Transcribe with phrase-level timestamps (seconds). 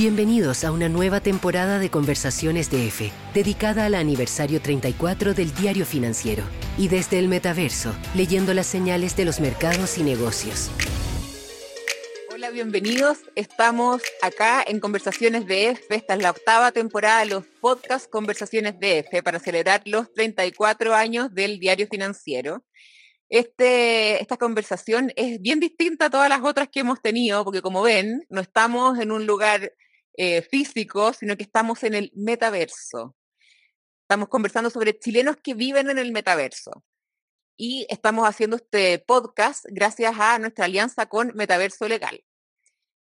[0.00, 5.84] Bienvenidos a una nueva temporada de Conversaciones de F, dedicada al aniversario 34 del Diario
[5.84, 6.42] Financiero.
[6.78, 10.70] Y desde el metaverso, leyendo las señales de los mercados y negocios.
[12.32, 13.18] Hola, bienvenidos.
[13.34, 15.94] Estamos acá en Conversaciones de F.
[15.94, 20.94] Esta es la octava temporada de los podcasts Conversaciones de F para celebrar los 34
[20.94, 22.64] años del Diario Financiero.
[23.28, 27.82] Este, esta conversación es bien distinta a todas las otras que hemos tenido, porque como
[27.82, 29.74] ven, no estamos en un lugar
[30.16, 33.16] eh, físico, sino que estamos en el metaverso.
[34.02, 36.84] Estamos conversando sobre chilenos que viven en el metaverso.
[37.56, 42.24] Y estamos haciendo este podcast gracias a nuestra alianza con Metaverso Legal.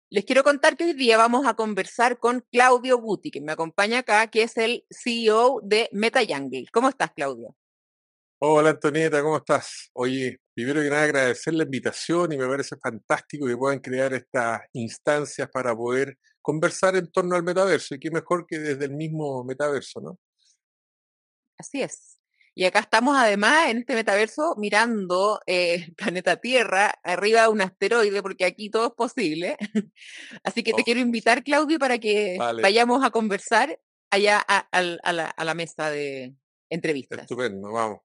[0.09, 3.99] Les quiero contar que hoy día vamos a conversar con Claudio Guti, que me acompaña
[3.99, 6.65] acá, que es el CEO de MetaYangle.
[6.73, 7.55] ¿Cómo estás, Claudio?
[8.43, 9.91] Hola Antonieta, ¿cómo estás?
[9.93, 14.61] Oye, primero que nada agradecer la invitación y me parece fantástico que puedan crear estas
[14.73, 19.43] instancias para poder conversar en torno al metaverso y qué mejor que desde el mismo
[19.43, 20.17] metaverso, ¿no?
[21.55, 22.17] Así es.
[22.55, 27.61] Y acá estamos además en este metaverso mirando eh, el planeta Tierra, arriba de un
[27.61, 29.55] asteroide, porque aquí todo es posible.
[30.43, 30.83] Así que te oh.
[30.83, 36.33] quiero invitar, Claudio, para que vayamos a conversar allá a, la, a la mesa de
[36.71, 37.19] entrevistas.
[37.19, 37.99] Estupendo, vamos.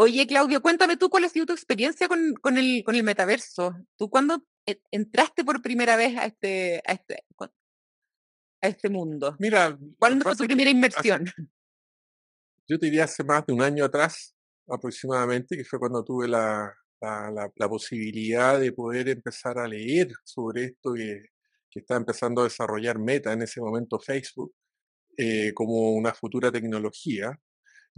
[0.00, 3.74] Oye, Claudio, cuéntame tú cuál ha sido tu experiencia con, con, el, con el metaverso.
[3.96, 4.46] ¿Tú cuándo
[4.92, 7.24] entraste por primera vez a este, a este,
[8.60, 9.34] a este mundo?
[9.40, 11.24] Mira, ¿cuándo fue tu primera inversión?
[12.68, 14.36] yo te diría hace más de un año atrás
[14.68, 20.64] aproximadamente, que fue cuando tuve la, la, la, posibilidad de poder empezar a leer sobre
[20.64, 21.24] esto que,
[21.70, 24.54] que estaba empezando a desarrollar Meta en ese momento Facebook
[25.16, 27.36] eh, como una futura tecnología.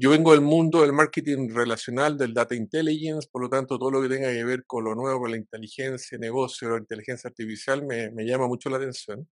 [0.02, 4.00] Yo vengo del mundo del marketing relacional, del data intelligence, por lo tanto todo lo
[4.00, 8.10] que tenga que ver con lo nuevo, con la inteligencia, negocio, la inteligencia artificial, me,
[8.10, 9.28] me llama mucho la atención.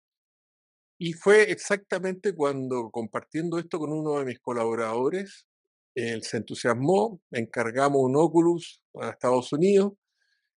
[0.97, 5.45] Y fue exactamente cuando compartiendo esto con uno de mis colaboradores,
[5.93, 9.93] él se entusiasmó, encargamos un Oculus a Estados Unidos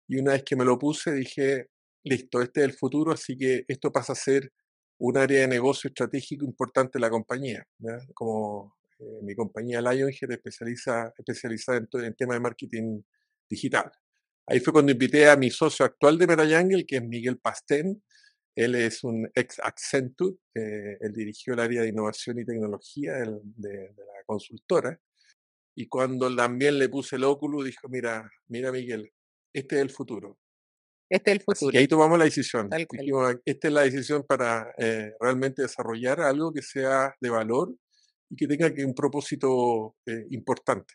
[0.07, 1.67] y una vez que me lo puse dije,
[2.05, 4.53] listo, este es el futuro, así que esto pasa a ser
[4.99, 7.67] un área de negocio estratégico importante de la compañía.
[8.15, 13.03] Como eh, mi compañía Lionhead especializa, especializada en, en tema de marketing
[13.49, 13.91] digital.
[14.49, 18.03] Ahí fue cuando invité a mi socio actual de MetaYangle, que es Miguel Pastén.
[18.55, 23.41] Él es un ex Accenture, eh, él dirigió el área de innovación y tecnología de,
[23.57, 24.99] de, la consultora.
[25.75, 29.13] Y cuando también le puse el óculo, dijo, mira, mira Miguel,
[29.53, 30.39] este es el futuro.
[31.11, 31.71] Este es el futuro.
[31.75, 32.71] Y ahí tomamos la decisión.
[33.45, 37.77] esta es la decisión para eh, realmente desarrollar algo que sea de valor
[38.29, 40.95] y que tenga que un propósito eh, importante.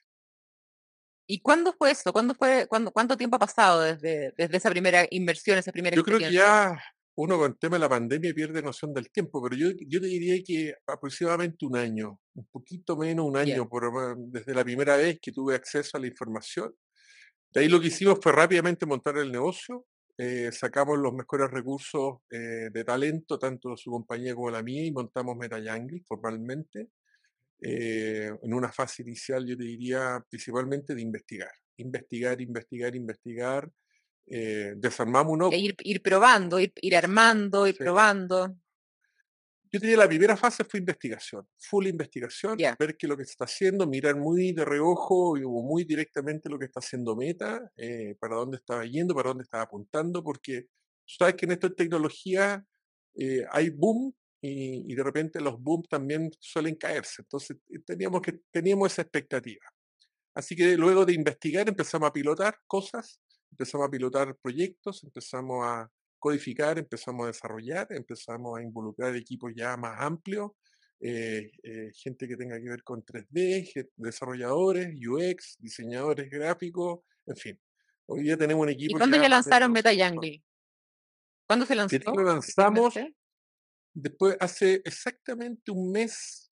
[1.28, 2.12] ¿Y cuándo fue eso?
[2.12, 6.03] ¿Cuándo fue, cuándo, ¿Cuánto tiempo ha pasado desde, desde esa primera inversión, esa primera Yo
[6.03, 6.78] creo que ya
[7.16, 10.08] uno con el tema de la pandemia pierde noción del tiempo, pero yo, yo te
[10.08, 15.19] diría que aproximadamente un año, un poquito menos un año, por, desde la primera vez
[15.22, 16.74] que tuve acceso a la información.
[17.53, 19.86] De ahí lo que hicimos fue rápidamente montar el negocio,
[20.18, 24.86] eh, sacamos los mejores recursos eh, de talento, tanto de su compañía como la mía,
[24.86, 26.90] y montamos MetaYangle formalmente.
[27.63, 31.51] Eh, en una fase inicial, yo te diría principalmente de investigar.
[31.77, 33.72] Investigar, investigar, investigar.
[34.25, 35.49] Eh, desarmamos uno.
[35.51, 38.57] E ir, ir probando, ir, ir armando, ir probando.
[39.73, 43.23] Yo te diría la primera fase fue investigación, full investigación, ver qué es lo que
[43.23, 47.71] se está haciendo, mirar muy de reojo y muy directamente lo que está haciendo Meta,
[47.77, 51.69] eh, para dónde estaba yendo, para dónde estaba apuntando, porque tú sabes que en esta
[51.69, 52.66] tecnología
[53.51, 57.22] hay boom y, de repente los booms también suelen caerse.
[57.22, 59.66] Entonces eh, teníamos, que, teníamos esa expectativa.
[60.34, 65.90] Así que luego de investigar empezamos a pilotar cosas, empezamos a pilotar proyectos, empezamos a
[66.18, 70.51] codificar, empezamos a desarrollar, empezamos a involucrar equipos ya más amplios,
[71.00, 77.59] eh, eh, gente que tenga que ver con 3D, desarrolladores, UX, diseñadores gráficos, en fin.
[78.06, 78.96] Hoy día tenemos un equipo.
[78.96, 80.44] ¿Y cuándo ya lanzaron MetaYangle?
[81.47, 81.97] ¿Cuándo se lanzó?
[82.13, 82.94] Lo lanzamos
[83.93, 86.51] Después, hace exactamente un mes,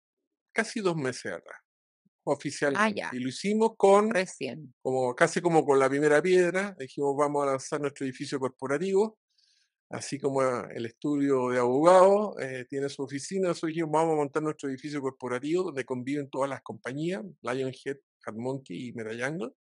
[0.53, 3.03] casi dos meses atrás, ah, oficialmente.
[3.13, 4.75] Y lo hicimos con, Recién.
[4.83, 6.75] como casi como con la primera piedra.
[6.79, 9.19] Dijimos, vamos a lanzar nuestro edificio corporativo,
[9.91, 13.49] así como el estudio de abogados eh, tiene su oficina.
[13.49, 17.99] Nosotros dijimos, vamos a montar nuestro edificio corporativo donde conviven todas las compañías, Lionhead,
[18.35, 19.51] Monkey y Metayangle.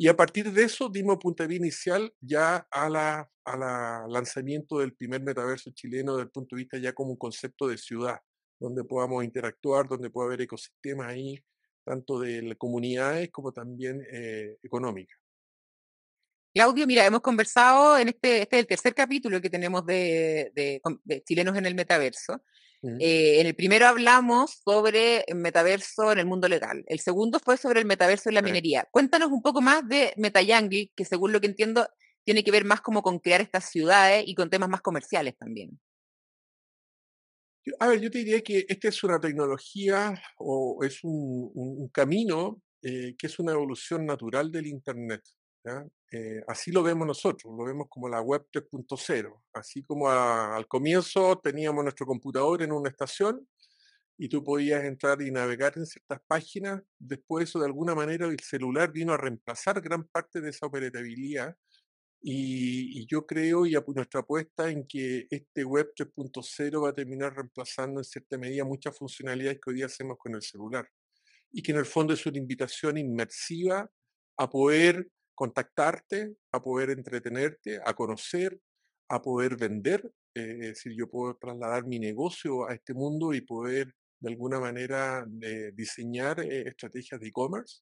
[0.00, 4.94] Y a partir de eso dimos puntapié inicial ya a la, a la lanzamiento del
[4.94, 8.18] primer metaverso chileno desde el punto de vista ya como un concepto de ciudad,
[8.58, 11.38] donde podamos interactuar, donde pueda haber ecosistemas ahí,
[11.84, 15.18] tanto de comunidades como también eh, económicas.
[16.54, 20.80] Claudio, mira, hemos conversado en este, este es el tercer capítulo que tenemos de,
[21.26, 22.42] chilenos en el metaverso.
[22.82, 26.82] Eh, en el primero hablamos sobre el metaverso en el mundo legal.
[26.86, 28.88] El segundo fue sobre el metaverso en la minería.
[28.90, 31.86] Cuéntanos un poco más de MetaYangle, que según lo que entiendo
[32.24, 35.78] tiene que ver más como con crear estas ciudades y con temas más comerciales también.
[37.78, 43.14] A ver, yo te diría que esta es una tecnología o es un, camino eh,
[43.18, 45.22] que es una evolución natural del Internet.
[46.12, 49.42] Eh, así lo vemos nosotros, lo vemos como la web 3.0.
[49.52, 53.46] Así como al comienzo teníamos nuestro computador en una estación
[54.18, 58.38] y tú podías entrar y navegar en ciertas páginas, después eso de alguna manera el
[58.40, 61.56] celular vino a reemplazar gran parte de esa operabilidad
[62.22, 68.00] y, yo creo y nuestra apuesta en que este web 3.0 va a terminar reemplazando
[68.00, 70.86] en cierta medida muchas funcionalidades que hoy día hacemos con el celular.
[71.50, 73.90] Y que en el fondo es una invitación inmersiva
[74.36, 75.08] a poder
[75.42, 78.60] contactarte, a poder entretenerte, a conocer,
[79.08, 80.00] a poder vender.
[80.34, 84.60] Eh, es decir, yo puedo trasladar mi negocio a este mundo y poder de alguna
[84.60, 87.80] manera eh, diseñar eh, estrategias de e-commerce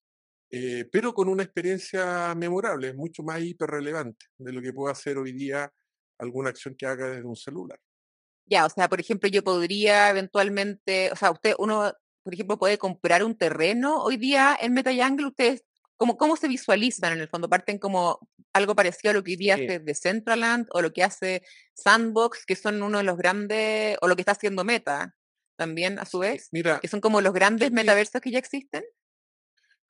[0.51, 5.33] eh, pero con una experiencia memorable, mucho más hiperrelevante de lo que puede hacer hoy
[5.33, 5.71] día
[6.19, 7.79] alguna acción que haga desde un celular.
[8.47, 12.79] Ya, o sea, por ejemplo, yo podría eventualmente, o sea, usted, uno, por ejemplo, puede
[12.79, 15.65] comprar un terreno hoy día en MetaYangle, ustedes,
[15.99, 17.51] ¿cómo, ¿cómo se visualizan en el fondo?
[17.51, 18.21] ¿Parten como
[18.55, 21.43] algo parecido a lo que hoy día hace Decentraland o lo que hace
[21.75, 25.15] Sandbox, que son uno de los grandes, o lo que está haciendo Meta
[25.57, 28.85] también a su vez, Mira, que son como los grandes metaversos que ya existen?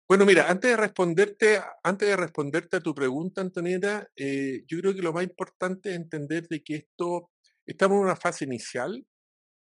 [0.08, 4.94] Bueno, mira, antes de responderte, antes de responderte a tu pregunta, Antonieta, eh, yo creo
[4.94, 7.30] que lo más importante es entender de que esto,
[7.66, 9.06] estamos en una fase inicial,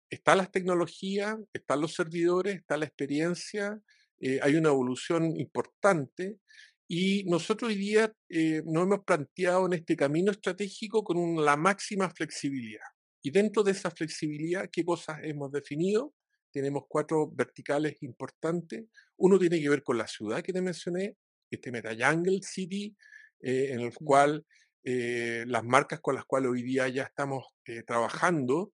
[0.08, 3.82] están las tecnologías, están los servidores, está la experiencia,
[4.20, 6.40] eh, hay una evolución importante
[6.88, 12.10] y nosotros hoy día eh, nos hemos planteado en este camino estratégico con la máxima
[12.10, 12.86] flexibilidad.
[13.22, 16.14] Y dentro de esa flexibilidad, ¿qué cosas hemos definido?
[16.56, 18.86] tenemos cuatro verticales importantes.
[19.18, 21.18] Uno tiene que ver con la ciudad que te mencioné,
[21.52, 22.96] este MetaJungle City,
[23.42, 24.46] eh, en el cual
[24.82, 28.72] eh, las marcas con las cuales hoy día ya estamos eh, trabajando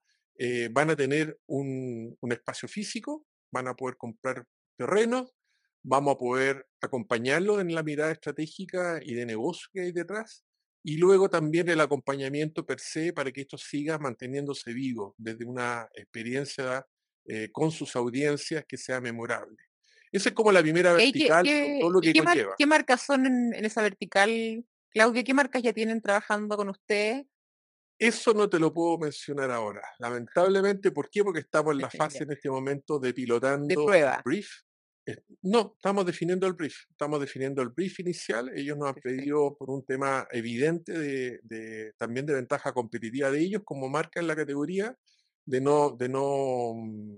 [0.71, 4.43] van a tener un, un, espacio físico, van a poder comprar
[4.81, 5.31] terrenos,
[5.83, 10.43] vamos a poder acompañarlos en la mirada estratégica y de negocio que hay detrás,
[10.83, 15.87] y luego también el acompañamiento per se para que esto siga manteniéndose vivo desde una
[15.93, 16.85] experiencia
[17.25, 19.57] eh, con sus audiencias que sea memorable.
[20.11, 21.45] Esa es como la primera vertical,
[21.79, 22.55] todo lo que ¿qué, conlleva.
[22.57, 25.23] ¿Qué marcas son en, esa vertical, Claudia?
[25.23, 27.23] ¿Qué marcas ya tienen trabajando con usted?
[27.99, 30.89] Eso no te lo puedo mencionar ahora, lamentablemente.
[30.89, 31.23] ¿Por qué?
[31.23, 34.21] Porque estamos en la fase en este momento de pilotando de prueba.
[34.25, 34.49] brief.
[35.41, 36.75] No, estamos definiendo el brief.
[36.89, 38.51] Estamos definiendo el brief inicial.
[38.55, 43.61] Ellos nos han pedido por un tema evidente de, también de ventaja competitiva de ellos
[43.65, 44.95] como marca en la categoría
[45.45, 47.15] de no, de no, mm,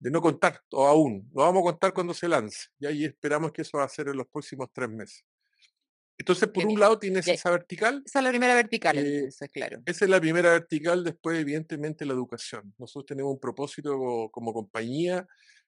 [0.00, 1.30] de no contar o aún.
[1.34, 2.68] Lo vamos a contar cuando se lance.
[2.78, 5.24] Y ahí esperamos que eso va a ser en los próximos tres meses.
[6.18, 8.02] Entonces, por un lado tienes esa vertical.
[8.04, 9.80] Esa es la primera vertical, eh, claro.
[9.86, 12.74] Esa es la primera vertical, después evidentemente la educación.
[12.76, 15.26] Nosotros tenemos un propósito como, compañía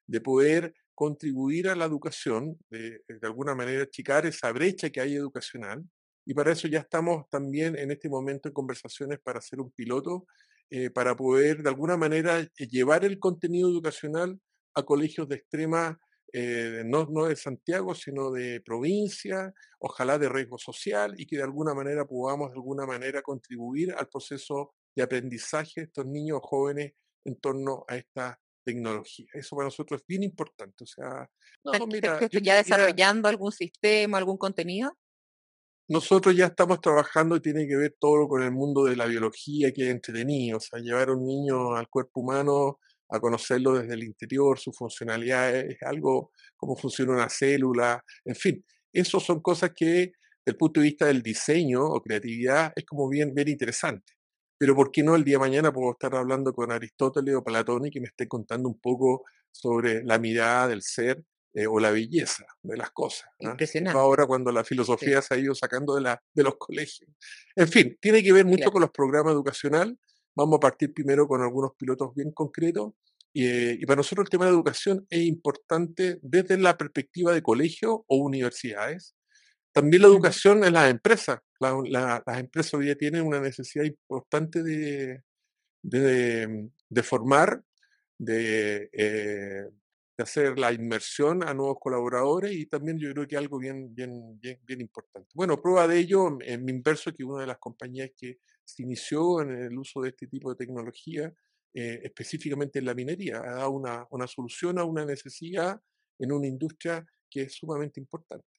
[0.08, 5.14] de poder contribuir a la educación, de, de alguna manera achicar esa brecha que hay
[5.14, 5.82] educacional.
[6.26, 10.26] Y para eso ya estamos también en este momento en conversaciones para hacer un piloto
[10.68, 14.38] eh, para poder de alguna manera eh, llevar el contenido educacional
[14.74, 15.98] a colegios de extrema,
[16.34, 21.44] eh, no, no de Santiago, sino de provincia, ojalá de riesgo social, y que de
[21.44, 26.92] alguna manera podamos de alguna manera contribuir al proceso de aprendizaje de estos niños jóvenes
[27.24, 29.26] en torno a esta tecnología.
[29.32, 30.84] Eso para nosotros es bien importante.
[30.84, 31.30] O sea,
[32.42, 34.96] ¿ya desarrollando algún sistema, algún contenido?
[35.90, 39.72] nosotros ya estamos trabajando y tiene que ver todo con el mundo de la biología
[39.72, 43.94] que es entretenido, o sea, llevar a un niño al cuerpo humano a conocerlo desde
[43.94, 49.72] el interior, su funcionalidad, es algo, cómo funciona una célula, en fin, eso son cosas
[49.74, 50.12] que desde
[50.46, 54.12] el punto de vista del diseño o creatividad es como bien, bien interesante.
[54.60, 57.86] Pero ¿por qué no el día de mañana puedo estar hablando con Aristóteles o Platón
[57.86, 61.24] y que me esté contando un poco sobre la mirada del ser
[61.54, 63.30] eh, o la belleza de las cosas.
[63.98, 67.08] Ahora cuando la filosofía se ha ido sacando de, la, de los colegios.
[67.56, 69.96] En fin, tiene que ver mucho con los programas educacionales.
[70.36, 72.92] Vamos a partir primero con algunos pilotos bien concretos.
[73.32, 78.04] Eh, y para nosotros el tema de educación es importante desde la perspectiva de colegio
[78.06, 79.14] o universidades.
[79.72, 81.40] También la educación en las empresas.
[81.60, 85.22] las empresas hoy día tienen una necesidad importante de,
[85.82, 87.62] de, de formar,
[88.18, 89.64] de, eh,
[90.18, 94.38] de hacer la inmersión a nuevos colaboradores y también yo creo que algo bien, bien,
[94.40, 95.30] bien, bien importante.
[95.34, 99.42] Bueno, prueba de ello en mi inverso que una de las compañías que se inició
[99.42, 101.32] en el uso de este tipo de tecnología,
[101.74, 105.80] eh, específicamente en la minería, ha dado una, una solución a una necesidad
[106.18, 108.49] en una industria que es sumamente importante.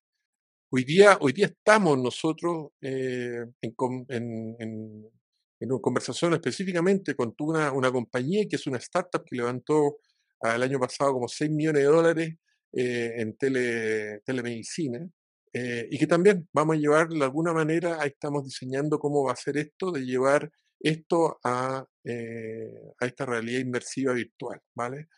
[0.74, 5.12] Hoy día, hoy día estamos nosotros eh, en,
[5.60, 9.98] una conversación específicamente con una, compañía que es una startup que levantó
[10.42, 12.36] el año pasado como 6 millones de dólares
[12.72, 15.06] eh, en tele, telemedicina
[15.52, 19.34] eh, y que también vamos a llevar de alguna manera, ahí estamos diseñando cómo va
[19.34, 20.50] a ser esto, de llevar
[20.80, 25.10] esto a, a esta realidad inmersiva virtual, ¿vale?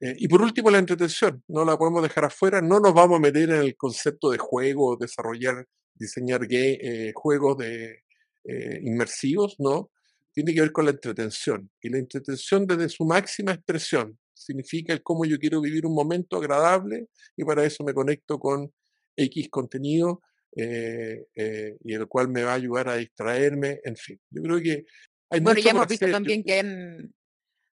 [0.00, 3.20] Eh, y por último, la entretención, no la podemos dejar afuera, no nos vamos a
[3.20, 8.02] meter en el concepto de juego, desarrollar, diseñar eh, juegos de,
[8.44, 9.90] eh, inmersivos, no,
[10.32, 11.70] tiene que ver con la entretención.
[11.80, 16.36] Y la entretención desde su máxima expresión significa el cómo yo quiero vivir un momento
[16.36, 18.72] agradable y para eso me conecto con
[19.16, 20.20] X contenido
[20.56, 24.20] y el cual me va a ayudar a distraerme, en fin.
[24.30, 24.84] Yo creo que
[25.30, 26.62] hay Bueno, ya hemos visto también que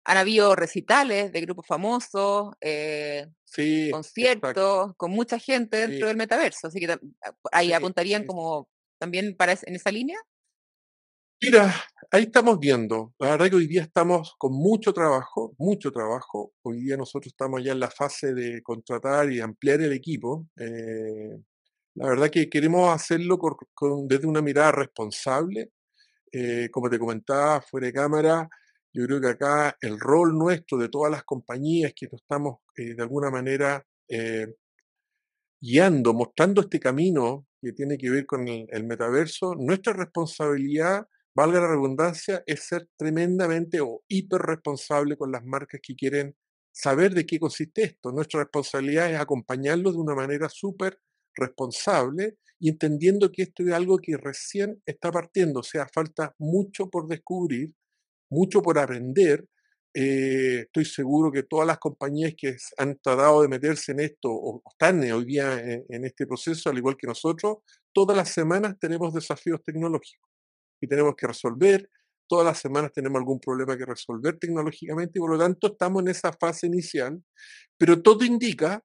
[0.04, 3.28] han habido recitales de grupos famosos, eh,
[3.90, 6.98] conciertos con mucha gente dentro del metaverso, así que
[7.52, 8.68] ahí apuntarían como
[8.98, 10.18] también para en esa línea.
[11.40, 11.74] Mira,
[12.12, 13.14] ahí estamos viendo.
[13.18, 16.52] La verdad que hoy día estamos con mucho trabajo, mucho trabajo.
[16.62, 20.46] Hoy día nosotros estamos ya en la fase de contratar y ampliar el equipo.
[20.56, 21.36] Eh,
[21.94, 23.40] la verdad que queremos hacerlo
[24.06, 25.72] desde una mirada responsable.
[26.30, 28.48] Eh, como te comentaba, fuera de cámara,
[28.92, 32.94] yo creo que acá el rol nuestro de todas las compañías que nos estamos eh,
[32.94, 34.54] de alguna manera eh,
[35.60, 41.68] guiando, mostrando este camino que tiene que ver con el, metaverso, nuestra responsabilidad, valga la
[41.68, 46.36] redundancia, es ser tremendamente o hiper responsable con las marcas que quieren
[46.72, 48.10] saber de qué consiste esto.
[48.10, 50.98] Nuestra responsabilidad es acompañarlos de una manera súper
[51.36, 56.90] responsable y entendiendo que esto es algo que recién está partiendo, o sea, falta mucho
[56.90, 57.72] por descubrir
[58.32, 59.46] mucho por aprender.
[59.94, 64.62] Eh, estoy seguro que todas las compañías que han tratado de meterse en esto o
[64.70, 67.58] están hoy día en, este proceso, al igual que nosotros,
[67.92, 70.30] todas las semanas tenemos desafíos tecnológicos
[70.80, 71.88] y tenemos que resolver.
[72.26, 76.08] Todas las semanas tenemos algún problema que resolver tecnológicamente y por lo tanto estamos en
[76.08, 77.22] esa fase inicial,
[77.76, 78.82] pero todo indica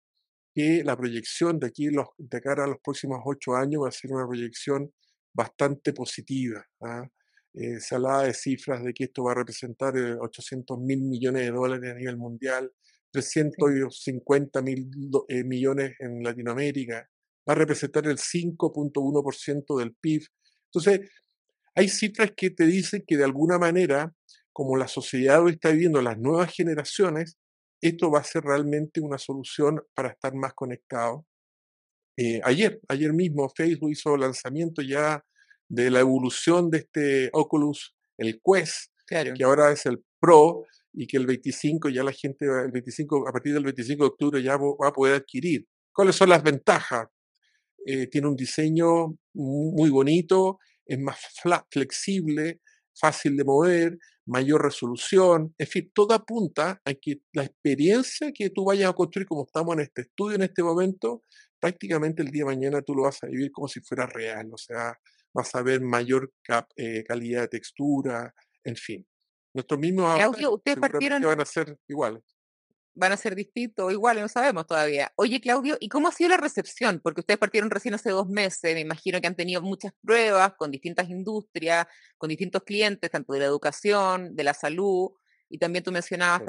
[0.53, 1.87] que la proyección de aquí
[2.17, 4.91] de cara a los próximos ocho años va a ser una proyección
[5.33, 6.65] bastante positiva.
[6.81, 7.07] ¿ah?
[7.59, 11.41] Eh, se hablaba de cifras de que esto va a representar 800 eh, mil millones
[11.41, 12.71] de dólares a nivel mundial,
[13.11, 14.87] 350 mil
[15.27, 17.09] eh, millones en Latinoamérica,
[17.49, 20.21] va a representar el 5.1% del PIB.
[20.65, 21.09] Entonces,
[21.73, 24.13] hay cifras que te dicen que de alguna manera,
[24.53, 27.37] como la sociedad hoy está viviendo las nuevas generaciones,
[27.81, 31.23] esto va a ser realmente una solución para estar más conectados.
[32.43, 35.23] ayer, ayer mismo Facebook hizo lanzamiento ya
[35.69, 41.17] de la evolución de este Oculus, el Quest, que ahora es el Pro y que
[41.17, 44.87] el 25 ya la gente, el 25, a partir del 25 de octubre ya va
[44.87, 45.67] a poder adquirir.
[45.93, 47.07] ¿Cuáles son las ventajas?
[47.85, 51.17] Eh, tiene un diseño muy bonito, es más
[51.69, 52.59] flexible,
[52.99, 58.65] fácil de mover, mayor resolución, en fin, todo apunta a que la experiencia que tú
[58.65, 61.23] vayas a construir, como estamos en este estudio en este momento,
[61.59, 64.57] prácticamente el día de mañana tú lo vas a vivir como si fuera real, o
[64.57, 64.97] sea,
[65.33, 66.31] vas a ver mayor
[66.75, 69.07] eh, calidad de textura, en fin.
[69.53, 71.21] Nuestros mismos Claudio, ustedes partieron...
[71.21, 72.23] van a ser iguales.
[72.93, 75.11] Van a ser distintos, iguales, no sabemos todavía.
[75.15, 76.99] Oye, Claudio, ¿y cómo ha sido la recepción?
[77.03, 80.71] Porque ustedes partieron recién hace dos meses, me imagino que han tenido muchas pruebas con
[80.71, 81.85] distintas industrias,
[82.17, 85.11] con distintos clientes, tanto de la educación, de la salud,
[85.49, 86.41] y también tú mencionabas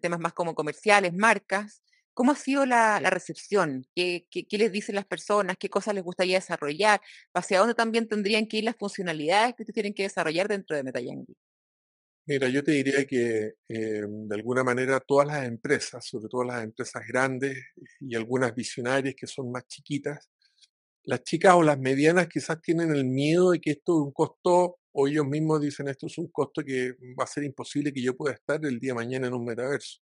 [0.00, 1.82] temas más como comerciales, marcas.
[2.18, 3.86] ¿Cómo ha sido la, recepción?
[3.94, 5.56] ¿Qué, les dicen las personas?
[5.56, 7.00] ¿Qué cosas les gustaría desarrollar?
[7.32, 10.82] ¿Hacia dónde también tendrían que ir las funcionalidades que ustedes tienen que desarrollar dentro de
[10.82, 11.36] MetaYangi?
[12.26, 16.64] Mira, yo te diría que eh, de alguna manera todas las empresas, sobre todo las
[16.64, 17.56] empresas grandes
[18.00, 20.28] y algunas visionarias que son más chiquitas,
[21.04, 24.80] las chicas o las medianas quizás tienen el miedo de que esto es un costo,
[24.90, 28.16] o ellos mismos dicen esto es un costo que va a ser imposible que yo
[28.16, 30.00] pueda estar el día de mañana en un metaverso.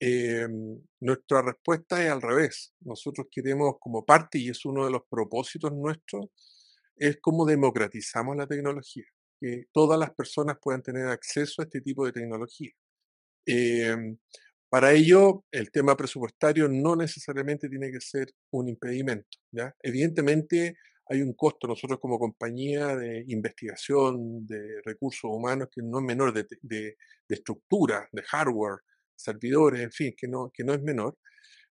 [0.00, 2.72] Em, nuestra respuesta es al revés.
[2.80, 6.26] Nosotros queremos como parte, y es uno de los propósitos nuestros,
[6.96, 9.04] es cómo democratizamos la tecnología,
[9.40, 12.70] que todas las personas puedan tener acceso a este tipo de tecnología.
[13.46, 14.18] Em,
[14.68, 19.38] para ello, el tema presupuestario no necesariamente tiene que ser un impedimento.
[19.82, 20.76] Evidentemente,
[21.06, 26.32] hay un costo nosotros como compañía de investigación, de recursos humanos, que no es menor
[26.34, 26.96] de
[27.28, 28.80] estructura, de hardware,
[29.18, 31.16] servidores, en fin, que no, que no es menor.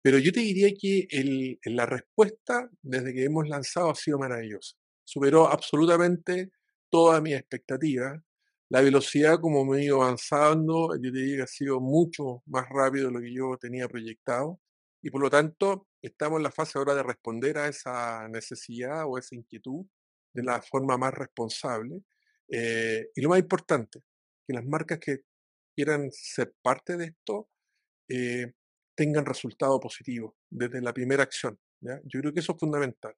[0.02, 4.76] Pero yo te diría que el, la respuesta desde que hemos lanzado ha sido maravillosa.
[5.04, 6.52] Superó absolutamente
[6.90, 8.20] todas mis expectativas.
[8.70, 12.68] La velocidad como me he ido avanzando, yo te diría que ha sido mucho más
[12.70, 14.60] rápido de lo que yo tenía proyectado.
[15.04, 19.18] Y por lo tanto, estamos en la fase ahora de responder a esa necesidad o
[19.18, 19.86] esa inquietud
[20.34, 22.02] de la forma más responsable.
[22.48, 24.02] Eh, y lo más importante,
[24.48, 25.22] que las marcas que
[25.76, 27.50] quieran ser parte de esto
[28.10, 28.54] eh,
[28.96, 31.60] tengan resultado positivo desde la primera acción.
[31.82, 33.16] Yo creo que eso es fundamental.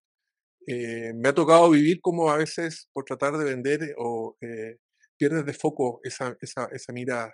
[0.66, 4.38] Eh, me ha tocado vivir como a veces por tratar de vender o
[5.18, 6.38] pierdes de foco esa,
[6.94, 7.34] mirada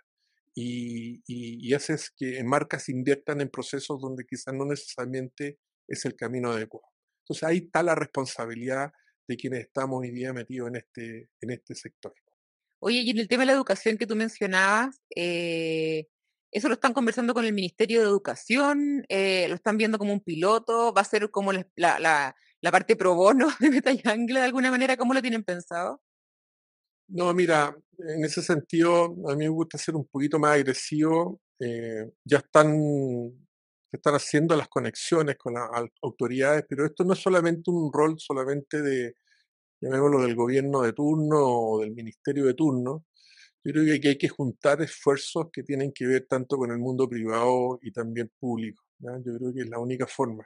[0.55, 6.51] y, y, haces que marcas inviertan en procesos donde quizás no necesariamente es el camino
[6.51, 6.88] adecuado.
[7.23, 8.91] Entonces ahí está la responsabilidad
[9.27, 12.13] de quienes estamos hoy día metidos en este, en este sector.
[12.81, 16.07] Oye, y en el tema de la educación que tú mencionabas, eh,
[16.51, 19.05] ¿eso lo están conversando con el Ministerio de Educación?
[19.09, 20.93] Eh, ¿Lo están viendo como un piloto?
[20.93, 22.36] ¿Va a ser como la,
[22.71, 24.95] parte pro bono de Metayangle de alguna manera?
[24.95, 26.01] ¿Cómo lo tienen pensado?
[27.09, 31.41] No, mira, en ese sentido, a mí me gusta ser un poquito más agresivo.
[31.59, 32.77] Eh, ya están,
[33.91, 35.69] están haciendo las conexiones con las
[36.01, 39.15] autoridades, pero esto no es solamente un rol solamente de,
[39.81, 43.05] llamémoslo, del gobierno de turno o del ministerio de turno.
[43.63, 47.07] Yo creo que hay que juntar esfuerzos que tienen que ver tanto con el mundo
[47.09, 48.83] privado y también público.
[49.00, 50.45] Yo creo que es la única forma.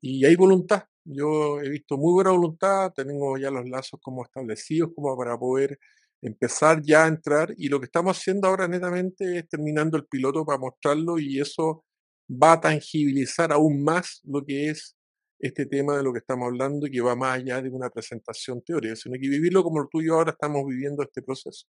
[0.00, 0.84] Y hay voluntad.
[1.04, 5.78] Yo he visto muy buena voluntad, tengo ya los lazos como establecidos como para poder
[6.22, 10.44] empezar ya a entrar y lo que estamos haciendo ahora netamente es terminando el piloto
[10.44, 11.84] para mostrarlo y eso
[12.30, 14.96] va a tangibilizar aún más lo que es
[15.40, 18.62] este tema de lo que estamos hablando y que va más allá de una presentación
[18.62, 21.66] teórica, sino que vivirlo como tú y yo ahora estamos viviendo este proceso.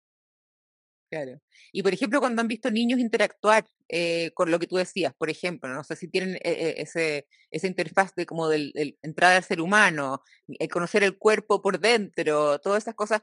[1.09, 1.41] Claro.
[1.71, 5.29] Y por ejemplo, cuando han visto niños interactuar eh, con lo que tú decías, por
[5.29, 9.43] ejemplo, no sé si tienen eh, eh, ese, esa interfaz de como del, entrada al
[9.43, 10.23] ser humano,
[10.71, 13.21] conocer el cuerpo por dentro, todas esas cosas,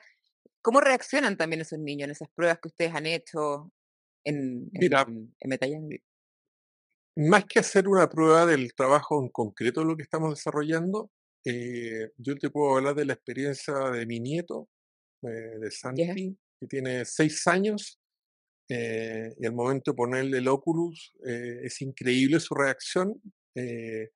[0.63, 3.71] ¿cómo reaccionan también esos niños en esas pruebas que ustedes han hecho
[4.25, 5.53] en, en, en
[7.17, 11.11] Más que hacer una prueba del trabajo en concreto de lo que estamos desarrollando,
[12.19, 14.69] yo te puedo hablar de la experiencia de mi nieto,
[15.23, 17.99] de Santi, que tiene seis años,
[18.69, 23.15] eh, y al momento de ponerle el Oculus eh, es increíble su reacción.
[23.55, 24.11] Eh,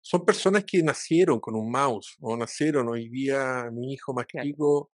[0.00, 4.90] son personas que nacieron con un mouse o nacieron hoy día, mi hijo más chico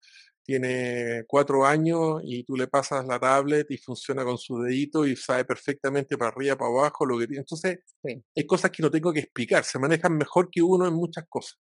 [0.47, 5.17] tiene cuatro años y tú le pasas la tablet y funciona con su dedito y
[5.17, 7.41] sabe perfectamente para arriba, para abajo lo que tiene.
[7.41, 11.25] Entonces, hay cosas que no tengo que explicar, se manejan mejor que uno en muchas
[11.29, 11.59] cosas.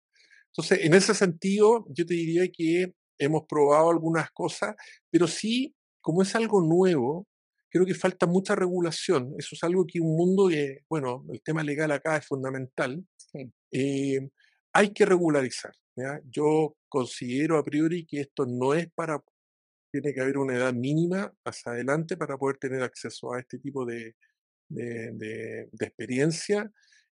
[0.48, 4.76] Entonces, en ese sentido, yo te diría que hemos probado algunas cosas,
[5.10, 7.26] pero sí, como es algo nuevo,
[7.70, 9.34] creo que falta mucha regulación.
[9.38, 13.02] Eso es algo que un mundo que, bueno, el tema legal acá es fundamental.
[13.72, 14.28] Eh,
[14.74, 15.72] hay que regularizar.
[16.24, 19.20] Yo considero a priori que esto no es para,
[19.90, 23.84] tiene que haber una edad mínima hacia adelante para poder tener acceso a este tipo
[23.84, 24.14] de,
[24.68, 26.70] de, experiencia.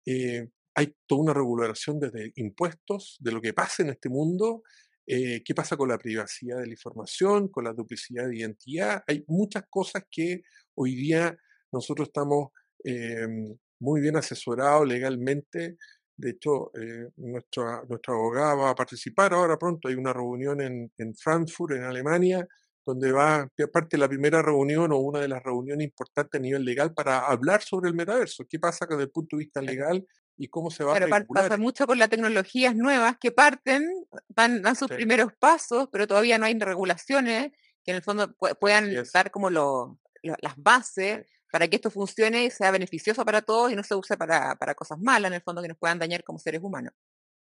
[0.05, 4.63] Eh, hay toda una regulación desde impuestos, de lo que pasa en este mundo,
[5.07, 9.01] eh, qué pasa con la privacidad de la información, con la duplicidad de identidad.
[9.07, 10.41] Hay muchas cosas que
[10.75, 11.37] hoy día
[11.71, 12.49] nosotros estamos
[12.83, 15.77] em, muy bien asesorados legalmente.
[16.19, 19.87] De hecho, eh, nuestra, nuestra abogada va a participar ahora pronto.
[19.87, 22.45] Hay una reunión en, en Frankfurt, en Alemania,
[22.85, 26.93] donde va, aparte la primera reunión o una de las reuniones importantes a nivel legal
[26.93, 28.45] para hablar sobre el metaverso.
[28.49, 30.05] ¿Qué pasa desde el punto de vista legal
[30.35, 31.25] y cómo se va a regular?
[31.27, 33.87] pasa mucho con las tecnologías nuevas que parten,
[34.27, 37.51] dan, dan sus primeros pasos, pero todavía no hay regulaciones
[37.83, 42.51] que en el fondo puedan dar como lo, las bases para que esto funcione y
[42.51, 45.61] sea beneficioso para todos y no se use para, para cosas malas, en el fondo,
[45.61, 46.93] que nos puedan dañar como seres humanos.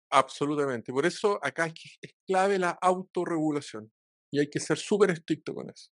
[0.10, 0.92] Absolutamente.
[0.92, 3.92] Por eso acá es clave la autorregulación
[4.32, 5.90] y hay que ser súper estricto con eso.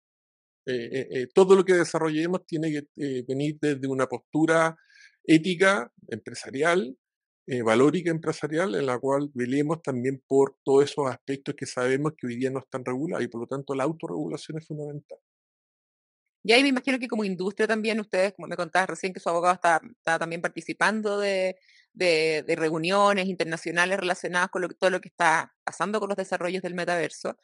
[0.66, 4.76] Eh, eh, eh, todo lo que desarrollemos tiene que venir desde una postura
[5.24, 6.96] ética, empresarial,
[7.62, 12.36] valórica empresarial, en la cual velemos también por todos esos aspectos que sabemos que hoy
[12.36, 15.18] día no están regulados y por lo tanto la autorregulación es fundamental.
[16.44, 19.30] Y ahí me imagino que como industria también ustedes, como me contabas recién, que su
[19.30, 19.80] abogado está,
[20.18, 21.56] también participando de,
[21.94, 27.38] de, reuniones internacionales relacionadas con todo lo que está pasando con los desarrollos del metaverso.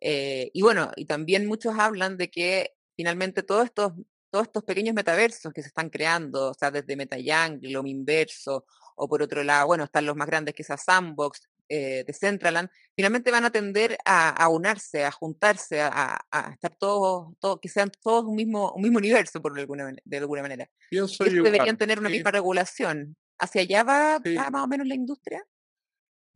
[0.00, 3.92] Eh, y bueno, y también muchos hablan de que finalmente todos estos,
[4.30, 8.64] todos estos pequeños metaversos que se están creando, o sea, desde MetaYang, Lominverso,
[8.96, 12.68] o por otro lado, bueno, están los más grandes que es Sandbox, eh, de Centraland,
[12.94, 18.24] finalmente van a tender a, unarse, a juntarse, a, estar todos, todo, que sean todos
[18.24, 20.70] un mismo, un mismo universo, por alguna, de alguna manera.
[20.90, 20.98] y
[21.30, 23.16] deberían tener una misma regulación.
[23.38, 24.18] ¿Hacia allá va,
[24.50, 25.44] más o menos la industria?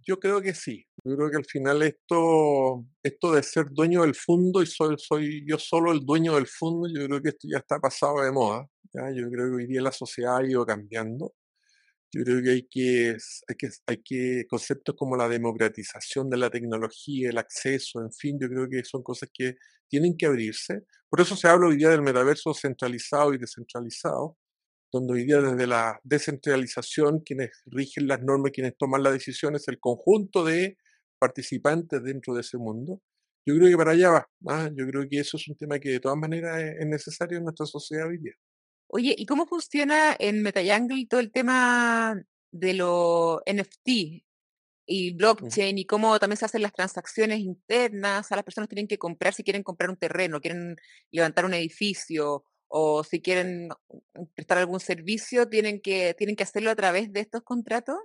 [0.07, 0.87] Yo creo que sí.
[1.05, 5.45] Yo creo que al final esto, esto de ser dueño del fondo y soy, soy
[5.47, 8.69] yo solo el dueño del fondo, yo creo que esto ya está pasado de moda.
[8.93, 11.33] Yo creo que hoy día la sociedad ha ido cambiando.
[12.13, 13.17] Yo creo que hay que,
[13.49, 18.39] hay que, hay que conceptos como la democratización de la tecnología, el acceso, en fin,
[18.41, 19.57] yo creo que son cosas que
[19.89, 20.83] tienen que abrirse.
[21.09, 24.37] Por eso se habla hoy día del metaverso centralizado y descentralizado,
[24.93, 29.79] donde hoy día desde la descentralización quienes rigen las normas, quienes toman las decisiones, el
[29.81, 30.79] conjunto de
[31.21, 33.01] participantes dentro de ese mundo.
[33.47, 34.29] Yo creo que para allá va.
[34.49, 34.71] ¿ah?
[34.75, 37.67] Yo creo que eso es un tema que de todas maneras es necesario en nuestra
[37.67, 38.35] sociedad hoy día.
[38.93, 44.25] Oye, ¿y cómo funciona en MetaYangle todo el tema de los NFT
[44.87, 48.33] y blockchain y cómo también se hacen las transacciones internas?
[48.33, 50.75] A las personas tienen que comprar si quieren comprar un terreno, quieren
[51.13, 53.69] levantar un edificio o si quieren
[54.35, 57.97] prestar algún servicio, tienen que, tienen que hacerlo a través de estos contratos.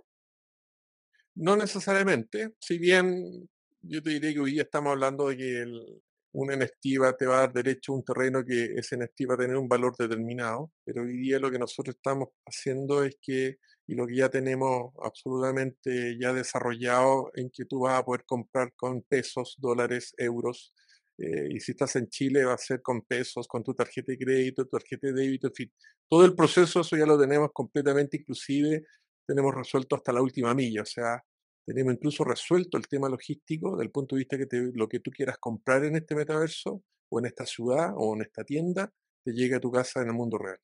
[1.33, 3.49] No necesariamente, si bien
[3.81, 6.03] yo te diría que hoy día estamos hablando de que el,
[6.35, 9.55] un NFT te va a dar derecho a un terreno que ese NFT va tener
[9.55, 14.05] un valor determinado, pero hoy día lo que nosotros estamos haciendo es que, y lo
[14.05, 19.55] que ya tenemos absolutamente ya desarrollado, en que tú vas a poder comprar con pesos,
[19.59, 20.73] dólares, euros,
[21.17, 24.17] eh, y si estás en Chile va a ser con pesos, con tu tarjeta de
[24.17, 25.71] crédito, tu tarjeta de débito, en fin.
[26.09, 28.83] Todo el proceso, eso ya lo tenemos completamente, inclusive
[29.25, 31.23] tenemos resuelto hasta la última milla, o sea,
[31.65, 35.37] tenemos incluso resuelto el tema logístico del punto de vista que lo que tú quieras
[35.39, 38.91] comprar en este metaverso o en esta ciudad o en esta tienda,
[39.23, 40.59] te llegue a tu casa en el mundo real.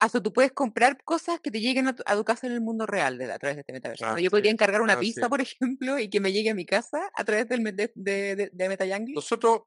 [0.00, 3.20] Ah, tú puedes comprar cosas que te lleguen a tu, casa en el mundo real
[3.22, 4.06] a través de este metaverso.
[4.06, 7.10] Ah, yo podría encargar una pista, por ejemplo, y que me llegue a mi casa
[7.14, 9.62] a través del, de, de, de, Nosotros,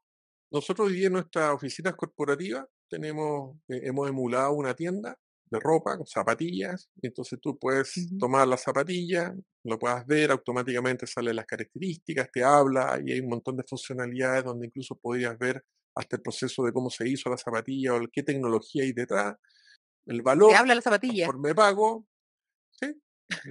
[0.50, 5.18] nosotros hoy en nuestras oficinas corporativas tenemos, eh, hemos emulado una tienda
[5.50, 9.34] de ropa, con zapatillas, y entonces tú puedes tomar la zapatilla,
[9.64, 14.44] lo puedas ver, automáticamente salen las características, te habla, y hay un montón de funcionalidades
[14.44, 18.22] donde incluso podrías ver hasta el proceso de cómo se hizo la zapatilla o qué
[18.22, 19.36] tecnología hay detrás,
[20.06, 21.26] el valor, te habla la zapatilla.
[21.26, 22.06] por me pago,
[22.70, 22.94] ¿sí?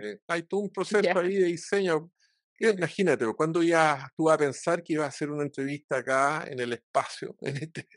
[0.01, 2.11] Eh, hay todo un proceso ahí de diseño.
[2.59, 6.59] Imagínate, cuando ya tú vas a pensar que ibas a hacer una entrevista acá en
[6.59, 7.87] el espacio, en este,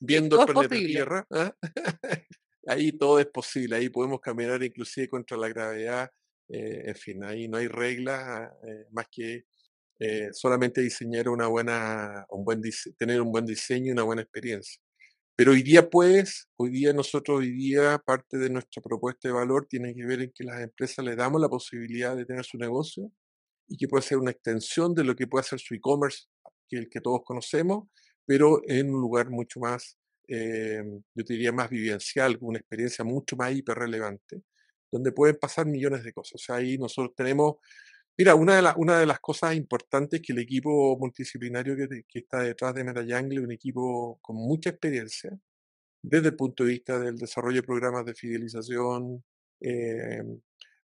[0.00, 1.54] viendo el planeta Tierra, ¿ah?
[2.66, 6.10] ahí todo es posible, ahí podemos caminar inclusive contra la gravedad,
[6.48, 9.44] eh, en fin, ahí no hay reglas eh, más que
[10.00, 12.62] eh, solamente diseñar una buena, un buen
[12.96, 14.80] tener un buen diseño y una buena experiencia.
[15.36, 19.66] Pero hoy día puedes, hoy día nosotros, hoy día parte de nuestra propuesta de valor
[19.68, 23.12] tiene que ver en que las empresas le damos la posibilidad de tener su negocio
[23.68, 26.24] y que puede ser una extensión de lo que puede ser su e-commerce,
[26.68, 27.88] que el que todos conocemos,
[28.26, 29.99] pero en un lugar mucho más
[30.32, 30.82] eh,
[31.14, 34.42] yo diría más vivencial, una experiencia mucho más hiperrelevante,
[34.90, 36.34] donde pueden pasar millones de cosas.
[36.36, 37.56] O sea, ahí nosotros tenemos,
[38.16, 43.40] mira, una de, las cosas importantes que el equipo multidisciplinario que, está detrás de MetaYangle,
[43.40, 45.36] un equipo con mucha experiencia,
[46.02, 49.24] desde el punto de vista del desarrollo de programas de fidelización,
[49.60, 50.22] eh,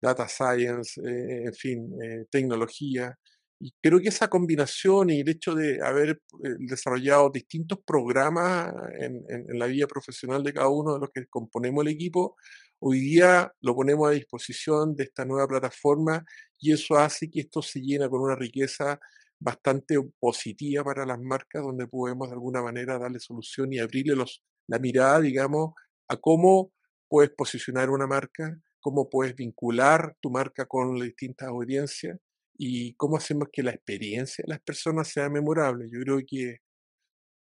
[0.00, 1.98] data science, eh, en fin,
[2.30, 3.18] tecnología,
[3.62, 9.24] y creo que esa combinación y el hecho de haber eh, desarrollado distintos programas en,
[9.56, 12.36] la vida profesional de cada uno de los que componemos el equipo,
[12.80, 16.24] hoy día lo ponemos a disposición de esta nueva plataforma
[16.58, 18.98] y eso hace que esto se llena con una riqueza
[19.38, 24.42] bastante positiva para las marcas, donde podemos de alguna manera darle solución y abrirle los,
[24.66, 25.74] la mirada, digamos,
[26.08, 26.72] a cómo
[27.08, 32.18] puedes posicionar una marca, cómo puedes vincular tu marca con las distintas audiencias
[32.54, 35.88] y cómo hacemos que la experiencia de las personas sea memorable.
[35.90, 36.58] Yo creo que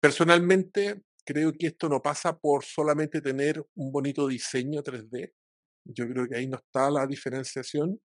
[0.01, 5.33] personalmente creo que esto no pasa por solamente tener un bonito diseño 3D.
[5.85, 8.01] Yo creo que ahí no está la diferenciación.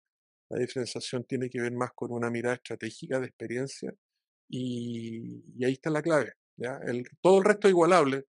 [0.50, 3.92] La diferenciación tiene que ver más con una mirada estratégica de experiencia
[4.48, 6.32] y, ahí está la clave.
[6.56, 6.78] ¿ya?
[7.20, 8.24] Todo el resto es igualable.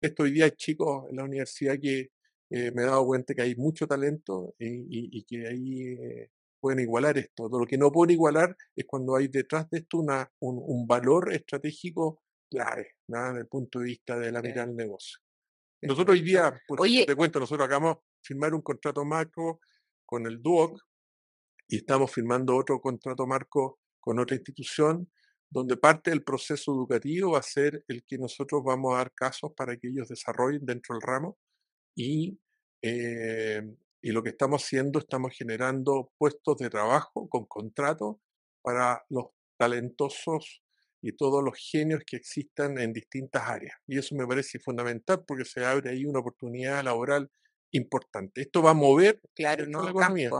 [0.00, 2.10] Esto hoy día hay chicos en la universidad que
[2.50, 6.28] eh, me he dado cuenta que hay mucho talento y, que ahí
[6.64, 7.46] pueden igualar esto.
[7.46, 12.22] Lo que no pueden igualar es cuando hay detrás de esto una, un, valor estratégico
[12.50, 15.18] clave, nada desde el punto de vista de la mirada del negocio.
[15.82, 19.60] Nosotros hoy día, por te cuento, nosotros acabamos de firmar un contrato marco
[20.06, 20.80] con el DUOC
[21.68, 25.12] y estamos firmando otro contrato marco con otra institución
[25.50, 29.52] donde parte del proceso educativo va a ser el que nosotros vamos a dar casos
[29.54, 31.36] para que ellos desarrollen dentro del ramo
[31.94, 32.38] y
[32.80, 33.62] eh,
[34.06, 38.20] Y lo que estamos haciendo, estamos generando puestos de trabajo con contrato
[38.60, 40.62] para los talentosos
[41.00, 43.74] y todos los genios que existan en distintas áreas.
[43.86, 47.30] Y eso me parece fundamental porque se abre ahí una oportunidad laboral
[47.70, 48.42] importante.
[48.42, 49.82] Esto va a mover claro, ¿no?
[49.82, 50.30] la economía.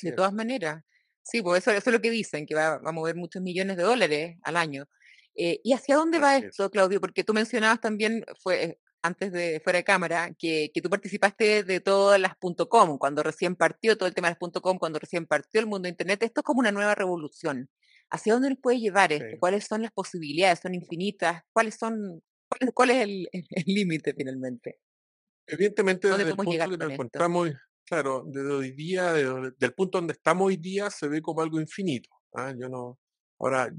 [0.00, 0.82] de todas maneras.
[1.22, 3.82] Sí, pues eso, eso, es lo que dicen, que va, a mover muchos millones de
[3.82, 4.88] dólares al año.
[5.34, 6.98] Eh, ¿Y hacia dónde va esto, Claudio?
[6.98, 11.80] Porque tú mencionabas también, fue antes de fuera de cámara, que, que tú participaste de
[11.80, 12.34] todas las
[12.68, 15.84] .com, cuando recién partió todo el tema de las .com, cuando recién partió el mundo
[15.84, 16.22] de Internet.
[16.22, 17.68] Esto es como una nueva revolución.
[18.10, 19.36] ¿Hacia dónde nos puede llevar esto?
[19.40, 20.60] ¿Cuáles son las posibilidades?
[20.60, 21.42] ¿Son infinitas?
[21.52, 22.22] ¿Cuáles son,
[22.74, 23.28] cuál, es el
[23.66, 24.80] límite finalmente?
[25.46, 27.50] Evidentemente, desde el punto que nos encontramos,
[27.84, 31.60] claro, desde hoy día, desde, del punto donde estamos hoy día, se ve como algo
[31.60, 32.10] infinito.
[32.34, 32.54] ¿ah?
[32.56, 32.98] Yo no,
[33.38, 33.72] ahora,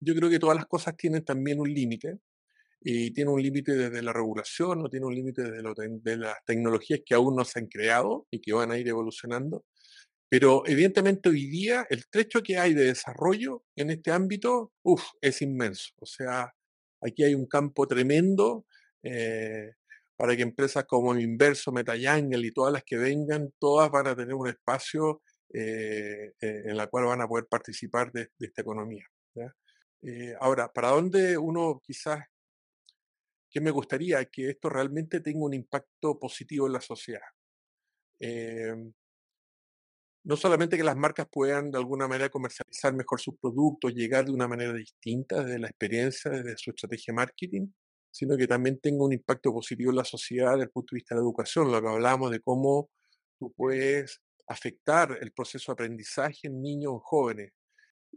[0.00, 2.18] yo creo que todas las cosas tienen también un límite,
[2.84, 5.62] y tiene un límite desde la regulación, o tiene un límite desde
[6.02, 9.64] de las tecnologías que aún no se han creado y que van a ir evolucionando.
[10.28, 15.42] Pero evidentemente hoy día el trecho que hay de desarrollo en este ámbito, uff, es
[15.42, 15.90] inmenso.
[16.00, 16.54] O sea,
[17.02, 18.64] aquí hay un campo tremendo.
[19.02, 19.72] Eh,
[20.16, 24.34] para que empresas como Inverso, MetaYangle y todas las que vengan, todas van a tener
[24.34, 25.20] un espacio
[25.52, 29.04] eh, eh, en la cual van a poder participar de, esta economía.
[30.40, 32.24] Ahora, ¿para dónde uno quizás,
[33.52, 34.24] qué me gustaría?
[34.26, 37.20] Que esto realmente tenga un impacto positivo en la sociedad.
[38.18, 38.92] Em,
[40.24, 44.32] no solamente que las marcas puedan de alguna manera comercializar mejor sus productos, llegar de
[44.32, 47.68] una manera distinta desde la experiencia, desde su estrategia de marketing,
[48.10, 51.14] sino que también tenga un impacto positivo en la sociedad desde el punto de vista
[51.14, 52.90] de la educación, lo que hablamos de cómo
[53.38, 57.52] tú puedes afectar el proceso de aprendizaje en niños o jóvenes,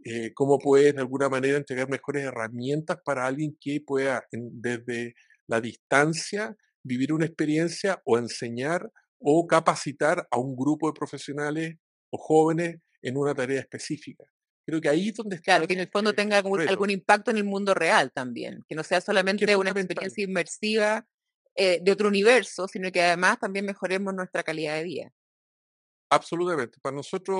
[0.04, 5.14] eh, cómo puedes de alguna manera entregar mejores herramientas para alguien que pueda desde
[5.46, 11.76] la distancia vivir una experiencia o enseñar o capacitar a un grupo de profesionales
[12.10, 14.24] o jóvenes en una tarea específica.
[14.66, 15.52] Creo que ahí es donde está.
[15.52, 18.82] Claro, que en el fondo tenga algún, impacto en el mundo real también, que no
[18.82, 21.06] sea solamente una experiencia inmersiva
[21.54, 25.12] eh, de otro universo, sino que además también mejoremos nuestra calidad de vida.
[26.10, 26.78] Absolutamente.
[26.80, 27.38] Para nosotros,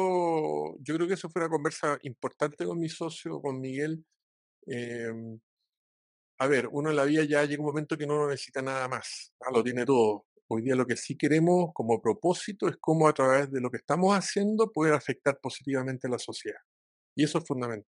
[0.81, 4.05] yo creo que eso fue una conversa importante con mi socio, con Miguel.
[4.67, 5.41] Em,
[6.39, 9.33] a ver, uno en la vida ya llega un momento que no necesita nada más,
[9.53, 10.27] lo tiene todo.
[10.49, 13.79] Hoy día lo que sí queremos como propósito es cómo a través de lo que
[13.79, 16.61] estamos haciendo poder afectar positivamente a la sociedad.
[17.17, 17.87] Y eso es fundamental.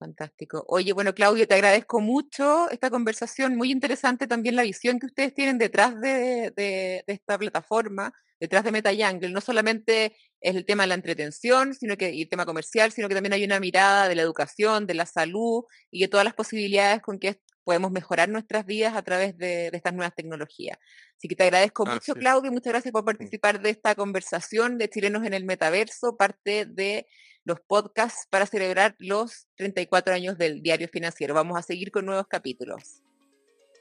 [0.00, 0.64] Fantástico.
[0.66, 5.34] Oye, bueno, Claudio, te agradezco mucho esta conversación, muy interesante también la visión que ustedes
[5.34, 8.10] tienen detrás de, esta plataforma,
[8.40, 9.28] detrás de MetaYangle.
[9.28, 13.08] No solamente es el tema de la entretención, sino que y el tema comercial, sino
[13.08, 16.32] que también hay una mirada de la educación, de la salud y de todas las
[16.32, 20.78] posibilidades con que podemos mejorar nuestras vidas a través de, estas nuevas tecnologías.
[21.18, 25.26] Así que te agradezco mucho, Claudio, muchas gracias por participar de esta conversación de Chilenos
[25.26, 27.06] en el Metaverso, parte de
[27.50, 31.34] los podcasts para celebrar los 34 años del diario financiero.
[31.34, 33.02] Vamos a seguir con nuevos capítulos.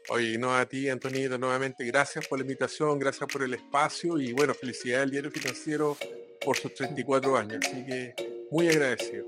[0.10, 4.34] Oye, no a ti, Antonito, nuevamente gracias por la invitación, gracias por el espacio y
[4.34, 5.96] bueno, felicidades al diario financiero
[6.44, 7.60] por sus 34 años.
[7.64, 8.16] Así que
[8.50, 9.28] muy agradecido.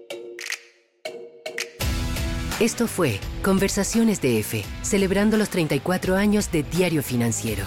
[2.59, 7.65] Esto fue Conversaciones de F, celebrando los 34 años de Diario Financiero.